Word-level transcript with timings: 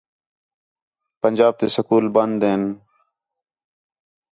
پنجاب 1.21 1.53
تے 1.59 1.67
سکول 1.75 2.05
بند 2.15 2.41
ہِن 2.47 2.63